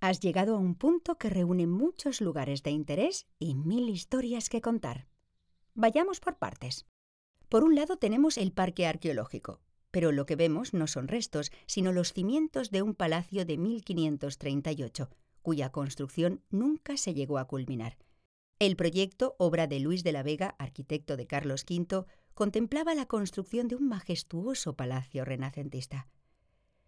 Has 0.00 0.20
llegado 0.20 0.56
a 0.56 0.58
un 0.58 0.76
punto 0.76 1.18
que 1.18 1.28
reúne 1.28 1.66
muchos 1.66 2.22
lugares 2.22 2.62
de 2.62 2.70
interés 2.70 3.26
y 3.38 3.54
mil 3.54 3.90
historias 3.90 4.48
que 4.48 4.62
contar. 4.62 5.06
Vayamos 5.74 6.20
por 6.20 6.38
partes. 6.38 6.86
Por 7.50 7.64
un 7.64 7.74
lado 7.74 7.98
tenemos 7.98 8.38
el 8.38 8.50
parque 8.50 8.86
arqueológico, 8.86 9.60
pero 9.90 10.10
lo 10.10 10.24
que 10.24 10.36
vemos 10.36 10.72
no 10.72 10.86
son 10.86 11.06
restos, 11.06 11.52
sino 11.66 11.92
los 11.92 12.14
cimientos 12.14 12.70
de 12.70 12.80
un 12.80 12.94
palacio 12.94 13.44
de 13.44 13.58
1538, 13.58 15.10
cuya 15.42 15.70
construcción 15.70 16.42
nunca 16.48 16.96
se 16.96 17.12
llegó 17.12 17.36
a 17.36 17.46
culminar. 17.46 17.98
El 18.58 18.76
proyecto, 18.76 19.36
obra 19.38 19.66
de 19.66 19.80
Luis 19.80 20.02
de 20.02 20.12
la 20.12 20.22
Vega, 20.22 20.54
arquitecto 20.58 21.18
de 21.18 21.26
Carlos 21.26 21.66
V, 21.68 22.06
contemplaba 22.32 22.94
la 22.94 23.04
construcción 23.04 23.68
de 23.68 23.76
un 23.76 23.88
majestuoso 23.88 24.76
palacio 24.76 25.26
renacentista. 25.26 26.08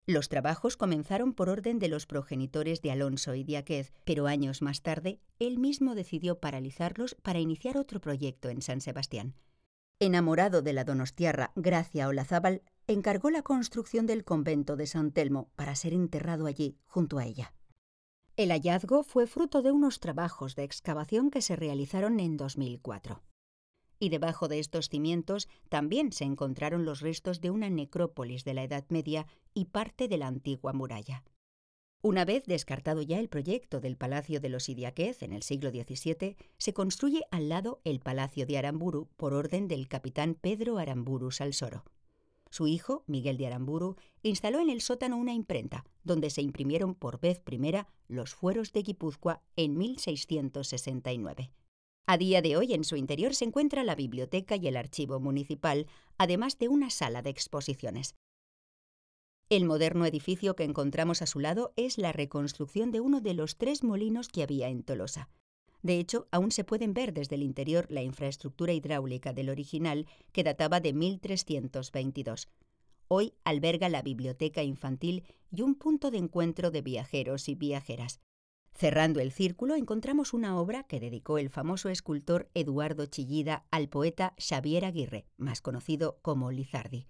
Los 0.07 0.29
trabajos 0.29 0.77
comenzaron 0.77 1.33
por 1.33 1.49
orden 1.49 1.79
de 1.79 1.89
los 1.89 2.07
progenitores 2.07 2.83
de 2.83 2.91
Alonso 2.91 3.37
y 3.37 3.45
Diáquez, 3.45 3.93
pero 4.05 4.27
años 4.27 4.61
más 4.61 4.83
tarde 4.83 5.21
él 5.39 5.59
mismo 5.59 5.95
decidió 5.95 6.41
paralizarlos 6.41 7.15
para 7.23 7.39
iniciar 7.39 7.77
otro 7.77 8.01
proyecto 8.01 8.49
en 8.49 8.63
San 8.63 8.81
Sebastián. 8.81 9.35
Enamorado 10.01 10.61
de 10.61 10.73
la 10.73 10.83
donostiarra 10.83 11.53
Gracia 11.55 12.09
Olazábal, 12.09 12.63
encargó 12.89 13.31
la 13.31 13.43
construcción 13.43 14.07
del 14.07 14.25
convento 14.25 14.75
de 14.75 14.89
San 14.89 15.13
Telmo 15.13 15.53
para 15.55 15.77
ser 15.77 15.95
enterrado 15.95 16.47
allí 16.47 16.77
junto 16.85 17.19
a 17.19 17.25
ella. 17.25 17.55
El 18.37 18.51
hallazgo 18.51 19.05
fue 19.05 19.29
fruto 19.29 19.63
de 19.63 19.71
unos 19.71 20.01
trabajos 20.01 20.57
de 20.57 20.65
excavación 20.65 21.31
que 21.31 21.43
se 21.43 21.55
realizaron 21.55 22.19
en 22.19 22.37
2004 22.37 23.23
y 24.03 24.09
debajo 24.09 24.49
de 24.49 24.59
estos 24.59 24.89
cimientos 24.89 25.49
también 25.69 26.11
se 26.11 26.25
encontraron 26.25 26.85
los 26.85 27.03
restos 27.03 27.41
de 27.41 27.53
una 27.53 27.71
necrópolis 27.71 28.43
de 28.43 28.53
la 28.53 28.65
Edad 28.65 28.85
Media 28.89 29.29
y 29.55 29.67
parte 29.67 30.09
de 30.09 30.17
la 30.17 30.27
antigua 30.27 30.73
muralla. 30.73 31.23
Una 32.03 32.25
vez 32.25 32.43
descartado 32.47 33.03
ya 33.03 33.21
el 33.21 33.29
proyecto 33.29 33.79
del 33.79 33.97
Palacio 33.97 34.41
de 34.41 34.49
los 34.49 34.69
Idiáquez 34.69 35.23
en 35.23 35.33
el 35.33 35.45
siglo 35.45 35.71
XVII, 35.71 36.37
se 36.59 36.75
construye 36.75 37.23
al 37.31 37.49
lado 37.49 37.81
el 37.85 38.01
Palacio 38.01 38.45
de 38.45 38.59
Aramburu 38.59 39.09
por 39.17 39.35
orden 39.35 39.69
del 39.69 39.87
capitán 39.87 40.35
Pedro 40.35 40.79
Aramburu 40.79 41.31
Salsoro. 41.31 41.85
Su 42.51 42.67
hijo, 42.67 43.05
Miguel 43.07 43.37
de 43.37 43.47
Aramburu, 43.47 43.95
instaló 44.25 44.59
en 44.59 44.71
el 44.71 44.81
sótano 44.81 45.17
una 45.17 45.33
imprenta, 45.33 45.85
donde 46.03 46.31
se 46.31 46.43
imprimieron 46.43 46.97
por 46.97 47.21
vez 47.21 47.39
primera 47.39 47.87
los 48.09 48.35
fueros 48.35 48.73
de 48.73 48.83
Guipúzcoa 48.83 49.43
en 49.55 49.79
1669. 49.79 51.53
A 52.13 52.19
día 52.19 52.43
de 52.43 52.59
hoy 52.59 52.75
en 52.75 52.85
su 52.85 52.97
interior 52.97 53.35
se 53.35 53.47
encuentra 53.47 53.85
la 53.85 53.95
biblioteca 53.95 54.57
y 54.57 54.69
el 54.69 54.77
archivo 54.77 55.19
municipal, 55.19 55.87
además 56.19 56.59
de 56.59 56.69
una 56.69 56.91
sala 56.91 57.23
de 57.23 57.31
exposiciones. 57.31 58.17
El 59.49 59.65
moderno 59.65 60.05
edificio 60.05 60.55
que 60.55 60.65
encontramos 60.65 61.23
a 61.23 61.27
su 61.27 61.41
lado 61.41 61.73
es 61.75 61.97
la 61.97 62.13
reconstrucción 62.13 62.91
de 62.93 63.01
uno 63.01 63.23
de 63.23 63.33
los 63.33 63.57
tres 63.57 63.83
molinos 63.83 64.29
que 64.29 64.43
había 64.43 64.69
en 64.69 64.83
Tolosa. 64.83 65.31
De 65.81 65.99
hecho, 65.99 66.29
aún 66.31 66.51
se 66.51 66.65
pueden 66.65 66.93
ver 66.93 67.15
desde 67.15 67.37
el 67.37 67.43
interior 67.43 67.87
la 67.89 68.03
infraestructura 68.03 68.75
hidráulica 68.75 69.33
del 69.33 69.49
original 69.49 70.07
que 70.33 70.45
databa 70.45 70.81
de 70.81 70.93
1322. 70.93 72.51
Hoy 73.09 73.33
alberga 73.43 73.89
la 73.89 74.03
biblioteca 74.03 74.63
infantil 74.63 75.25
y 75.51 75.63
un 75.63 75.77
punto 75.77 76.11
de 76.11 76.19
encuentro 76.19 76.71
de 76.71 76.83
viajeros 76.83 77.49
y 77.49 77.55
viajeras. 77.55 78.21
Cerrando 78.75 79.21
el 79.21 79.33
círculo 79.33 79.75
encontramos 79.75 80.33
una 80.33 80.59
obra 80.59 80.85
que 80.85 80.99
dedicó 80.99 81.39
el 81.39 81.51
famoso 81.51 81.89
escultor 81.89 82.51
Eduardo 82.55 83.07
Chillida 83.07 83.65
al 83.71 83.89
poeta 83.89 84.35
Xavier 84.39 84.85
Aguirre, 84.85 85.27
más 85.37 85.61
conocido 85.61 86.19
como 86.23 86.51
Lizardi. 86.51 87.07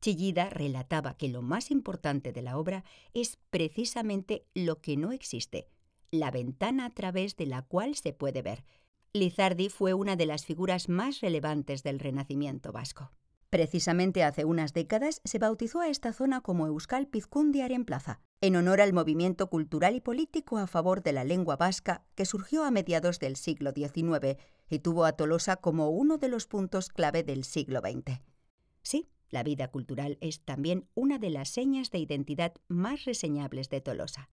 Chillida 0.00 0.50
relataba 0.50 1.16
que 1.16 1.28
lo 1.28 1.42
más 1.42 1.70
importante 1.70 2.32
de 2.32 2.42
la 2.42 2.58
obra 2.58 2.84
es 3.14 3.38
precisamente 3.50 4.46
lo 4.54 4.80
que 4.80 4.96
no 4.96 5.12
existe, 5.12 5.68
la 6.10 6.30
ventana 6.30 6.84
a 6.84 6.90
través 6.90 7.36
de 7.36 7.46
la 7.46 7.62
cual 7.62 7.96
se 7.96 8.12
puede 8.12 8.42
ver. 8.42 8.64
Lizardi 9.12 9.70
fue 9.70 9.94
una 9.94 10.14
de 10.14 10.26
las 10.26 10.44
figuras 10.44 10.88
más 10.88 11.20
relevantes 11.20 11.82
del 11.82 11.98
Renacimiento 11.98 12.70
vasco. 12.70 13.10
Precisamente 13.50 14.22
hace 14.22 14.44
unas 14.44 14.74
décadas 14.74 15.22
se 15.24 15.38
bautizó 15.38 15.80
a 15.80 15.88
esta 15.88 16.12
zona 16.12 16.42
como 16.42 16.66
Euskal 16.66 17.06
Pizkundiar 17.06 17.72
en 17.72 17.84
Plaza, 17.84 18.20
en 18.40 18.56
honor 18.56 18.80
al 18.80 18.92
movimiento 18.92 19.48
cultural 19.48 19.96
y 19.96 20.00
político 20.00 20.58
a 20.58 20.66
favor 20.66 21.02
de 21.02 21.12
la 21.12 21.24
lengua 21.24 21.56
vasca 21.56 22.04
que 22.14 22.26
surgió 22.26 22.64
a 22.64 22.70
mediados 22.70 23.18
del 23.18 23.36
siglo 23.36 23.72
XIX 23.72 24.36
y 24.68 24.78
tuvo 24.80 25.04
a 25.04 25.12
Tolosa 25.12 25.56
como 25.56 25.90
uno 25.90 26.18
de 26.18 26.28
los 26.28 26.46
puntos 26.46 26.88
clave 26.88 27.22
del 27.22 27.44
siglo 27.44 27.80
XX. 27.80 28.20
Sí, 28.82 29.08
la 29.30 29.42
vida 29.42 29.68
cultural 29.68 30.18
es 30.20 30.40
también 30.40 30.88
una 30.94 31.18
de 31.18 31.30
las 31.30 31.48
señas 31.48 31.90
de 31.90 31.98
identidad 31.98 32.54
más 32.68 33.04
reseñables 33.04 33.68
de 33.70 33.80
Tolosa. 33.80 34.30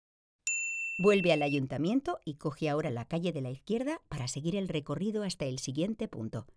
Vuelve 1.00 1.32
al 1.32 1.42
ayuntamiento 1.42 2.20
y 2.26 2.36
coge 2.36 2.70
ahora 2.70 2.90
la 2.90 3.06
calle 3.06 3.32
de 3.32 3.42
la 3.42 3.52
izquierda 3.52 4.02
para 4.10 4.28
seguir 4.28 4.56
el 4.56 4.68
recorrido 4.68 5.24
hasta 5.24 5.46
el 5.46 5.60
siguiente 5.60 6.08
punto, 6.08 6.48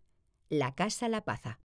la 0.48 0.74
Casa 0.74 1.08
La 1.08 1.24
Paza. 1.24 1.60